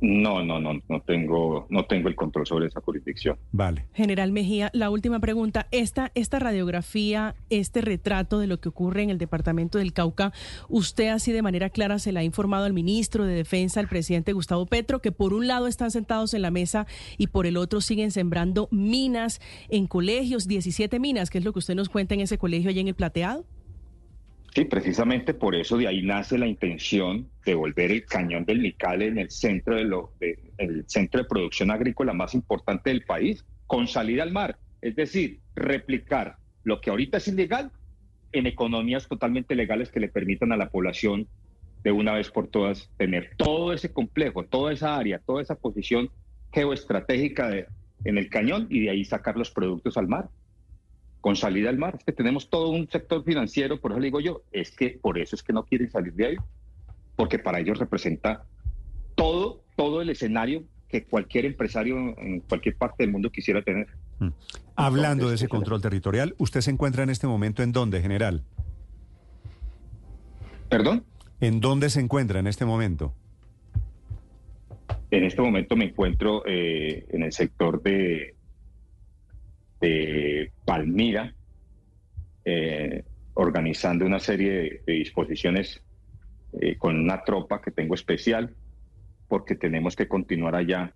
No, 0.00 0.42
no, 0.42 0.60
no, 0.60 0.80
no 0.88 1.00
tengo, 1.02 1.66
no 1.68 1.84
tengo 1.84 2.08
el 2.08 2.14
control 2.14 2.46
sobre 2.46 2.66
esa 2.66 2.80
jurisdicción. 2.80 3.36
Vale. 3.52 3.86
General 3.92 4.32
Mejía, 4.32 4.70
la 4.72 4.90
última 4.90 5.20
pregunta. 5.20 5.66
Esta, 5.70 6.10
esta 6.14 6.38
radiografía, 6.38 7.34
este 7.50 7.80
retrato 7.80 8.38
de 8.38 8.46
lo 8.46 8.60
que 8.60 8.68
ocurre 8.68 9.02
en 9.02 9.10
el 9.10 9.18
departamento 9.18 9.78
del 9.78 9.92
Cauca, 9.92 10.32
usted 10.68 11.08
así 11.08 11.32
de 11.32 11.42
manera 11.42 11.70
clara 11.70 11.98
se 11.98 12.12
la 12.12 12.20
ha 12.20 12.24
informado 12.24 12.64
al 12.64 12.72
ministro 12.72 13.24
de 13.24 13.34
Defensa, 13.34 13.80
al 13.80 13.88
presidente 13.88 14.32
Gustavo 14.32 14.66
Petro, 14.66 15.00
que 15.00 15.12
por 15.12 15.34
un 15.34 15.46
lado 15.46 15.66
están 15.66 15.90
sentados 15.90 16.34
en 16.34 16.42
la 16.42 16.50
mesa 16.50 16.86
y 17.18 17.26
por 17.26 17.46
el 17.46 17.56
otro 17.56 17.80
siguen 17.80 18.10
sembrando 18.10 18.68
minas 18.70 19.40
en 19.68 19.86
colegios, 19.86 20.46
17 20.46 20.98
minas, 20.98 21.30
que 21.30 21.38
es 21.38 21.44
lo 21.44 21.52
que 21.52 21.58
usted 21.58 21.74
nos 21.74 21.88
cuenta 21.88 22.14
en 22.14 22.20
ese 22.20 22.38
colegio 22.38 22.70
allá 22.70 22.80
en 22.80 22.88
el 22.88 22.94
Plateado. 22.94 23.44
Sí, 24.54 24.64
precisamente 24.64 25.32
por 25.32 25.54
eso 25.54 25.76
de 25.76 25.86
ahí 25.86 26.02
nace 26.02 26.36
la 26.36 26.46
intención 26.46 27.28
de 27.44 27.54
volver 27.54 27.92
el 27.92 28.04
cañón 28.04 28.44
del 28.44 28.62
Nicale 28.62 29.06
en 29.06 29.18
el 29.18 29.30
centro 29.30 29.76
de, 29.76 29.84
lo, 29.84 30.12
el 30.58 30.84
centro 30.88 31.22
de 31.22 31.28
producción 31.28 31.70
agrícola 31.70 32.12
más 32.12 32.34
importante 32.34 32.90
del 32.90 33.04
país, 33.04 33.44
con 33.68 33.86
salida 33.86 34.24
al 34.24 34.32
mar. 34.32 34.58
Es 34.82 34.96
decir, 34.96 35.38
replicar 35.54 36.36
lo 36.64 36.80
que 36.80 36.90
ahorita 36.90 37.18
es 37.18 37.28
ilegal 37.28 37.70
en 38.32 38.46
economías 38.46 39.06
totalmente 39.06 39.54
legales 39.54 39.90
que 39.90 40.00
le 40.00 40.08
permitan 40.08 40.50
a 40.52 40.56
la 40.56 40.70
población 40.70 41.28
de 41.84 41.92
una 41.92 42.14
vez 42.14 42.30
por 42.30 42.48
todas 42.48 42.90
tener 42.96 43.30
todo 43.36 43.72
ese 43.72 43.92
complejo, 43.92 44.44
toda 44.44 44.72
esa 44.72 44.96
área, 44.96 45.20
toda 45.20 45.42
esa 45.42 45.54
posición 45.54 46.10
geoestratégica 46.52 47.50
en 48.04 48.18
el 48.18 48.28
cañón 48.28 48.66
y 48.68 48.80
de 48.80 48.90
ahí 48.90 49.04
sacar 49.04 49.36
los 49.36 49.50
productos 49.52 49.96
al 49.96 50.08
mar 50.08 50.28
con 51.20 51.36
salida 51.36 51.68
al 51.68 51.78
mar. 51.78 51.96
Es 51.98 52.04
que 52.04 52.12
tenemos 52.12 52.48
todo 52.48 52.70
un 52.70 52.88
sector 52.88 53.24
financiero, 53.24 53.80
por 53.80 53.92
eso 53.92 54.00
le 54.00 54.06
digo 54.06 54.20
yo, 54.20 54.42
es 54.52 54.70
que 54.70 54.98
por 55.00 55.18
eso 55.18 55.36
es 55.36 55.42
que 55.42 55.52
no 55.52 55.64
quieren 55.64 55.90
salir 55.90 56.14
de 56.14 56.26
ahí, 56.26 56.36
porque 57.16 57.38
para 57.38 57.60
ellos 57.60 57.78
representa 57.78 58.44
todo, 59.14 59.62
todo 59.76 60.02
el 60.02 60.10
escenario 60.10 60.64
que 60.88 61.04
cualquier 61.04 61.44
empresario 61.44 61.96
en 62.18 62.40
cualquier 62.40 62.76
parte 62.76 63.04
del 63.04 63.12
mundo 63.12 63.30
quisiera 63.30 63.62
tener. 63.62 63.86
Mm. 64.18 64.28
Hablando 64.74 65.28
de 65.28 65.36
ese 65.36 65.48
control 65.48 65.80
territorial, 65.80 66.34
¿usted 66.38 66.62
se 66.62 66.70
encuentra 66.70 67.02
en 67.02 67.10
este 67.10 67.26
momento 67.26 67.62
en 67.62 67.72
dónde, 67.72 68.00
general? 68.00 68.42
¿Perdón? 70.68 71.04
¿En 71.40 71.60
dónde 71.60 71.90
se 71.90 72.00
encuentra 72.00 72.40
en 72.40 72.46
este 72.46 72.64
momento? 72.64 73.14
En 75.10 75.24
este 75.24 75.42
momento 75.42 75.76
me 75.76 75.86
encuentro 75.86 76.42
eh, 76.46 77.06
en 77.10 77.22
el 77.22 77.32
sector 77.32 77.82
de, 77.82 78.34
de 79.80 80.52
Palmira, 80.64 81.34
eh, 82.44 83.04
organizando 83.34 84.04
una 84.04 84.18
serie 84.18 84.82
de, 84.86 84.92
disposiciones 84.92 85.82
eh, 86.60 86.76
con 86.76 86.98
una 86.98 87.22
tropa 87.24 87.60
que 87.60 87.70
tengo 87.70 87.94
especial, 87.94 88.54
porque 89.28 89.54
tenemos 89.54 89.96
que 89.96 90.08
continuar 90.08 90.56
allá 90.56 90.94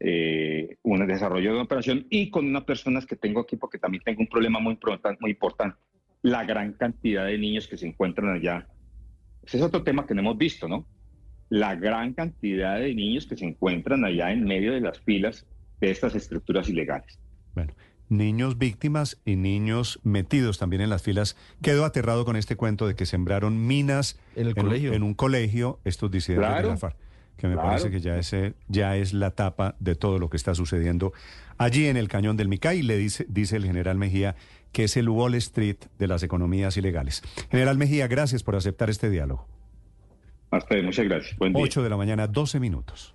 eh, 0.00 0.76
un 0.82 1.06
desarrollo 1.06 1.50
de 1.50 1.54
una 1.56 1.64
operación 1.64 2.06
y 2.08 2.30
con 2.30 2.46
unas 2.46 2.64
personas 2.64 3.04
que 3.06 3.16
tengo 3.16 3.40
aquí, 3.40 3.56
porque 3.56 3.78
también 3.78 4.02
tengo 4.04 4.20
un 4.20 4.28
problema 4.28 4.60
muy, 4.60 4.78
muy 5.20 5.30
importante, 5.30 5.78
la 6.22 6.44
gran 6.44 6.72
cantidad 6.72 7.26
de 7.26 7.38
niños 7.38 7.68
que 7.68 7.76
se 7.76 7.86
encuentran 7.86 8.34
allá. 8.34 8.66
Ese 9.44 9.58
es 9.58 9.62
otro 9.62 9.82
tema 9.82 10.06
que 10.06 10.14
no 10.14 10.20
hemos 10.20 10.38
visto, 10.38 10.68
¿no? 10.68 10.86
La 11.48 11.74
gran 11.74 12.12
cantidad 12.14 12.78
de 12.78 12.94
niños 12.94 13.26
que 13.26 13.36
se 13.36 13.44
encuentran 13.44 14.04
allá 14.04 14.32
en 14.32 14.44
medio 14.44 14.72
de 14.72 14.80
las 14.80 15.00
filas 15.00 15.46
de 15.80 15.90
estas 15.90 16.14
estructuras 16.14 16.68
ilegales. 16.68 17.18
Bueno, 17.54 17.72
niños 18.08 18.58
víctimas 18.58 19.18
y 19.24 19.36
niños 19.36 20.00
metidos 20.02 20.58
también 20.58 20.82
en 20.82 20.90
las 20.90 21.02
filas. 21.02 21.36
Quedo 21.62 21.84
aterrado 21.84 22.24
con 22.24 22.36
este 22.36 22.56
cuento 22.56 22.86
de 22.86 22.94
que 22.94 23.06
sembraron 23.06 23.66
minas 23.66 24.18
en, 24.36 24.48
el 24.48 24.54
colegio. 24.54 24.92
Un, 24.92 25.14
colegio 25.14 25.78
estos 25.84 26.10
disidentes 26.10 26.62
de 26.62 26.68
la 26.68 26.76
FARC, 26.76 26.96
que 27.36 27.48
me 27.48 27.56
parece 27.56 27.90
que 27.90 28.00
ya 28.00 28.16
es, 28.16 28.34
ya 28.68 28.96
es 28.96 29.12
la 29.12 29.30
tapa 29.30 29.76
de 29.80 29.94
todo 29.94 30.18
lo 30.18 30.30
que 30.30 30.36
está 30.36 30.54
sucediendo 30.54 31.12
allí 31.56 31.86
en 31.86 31.96
el 31.96 32.08
cañón 32.08 32.36
del 32.36 32.48
Micay. 32.48 32.82
Le 32.82 32.96
dice, 32.96 33.26
dice 33.28 33.56
el 33.56 33.64
general 33.64 33.96
Mejía 33.96 34.36
que 34.72 34.84
es 34.84 34.96
el 34.96 35.08
Wall 35.08 35.34
Street 35.34 35.76
de 35.98 36.06
las 36.06 36.22
economías 36.22 36.76
ilegales. 36.76 37.22
General 37.50 37.76
Mejía, 37.78 38.06
gracias 38.06 38.42
por 38.42 38.56
aceptar 38.56 38.90
este 38.90 39.10
diálogo. 39.10 39.46
Hasta 40.50 40.80
muchas 40.82 41.06
gracias. 41.06 41.36
Buen 41.36 41.52
día. 41.52 41.62
8 41.62 41.82
de 41.82 41.90
la 41.90 41.96
mañana, 41.96 42.26
12 42.26 42.60
minutos. 42.60 43.14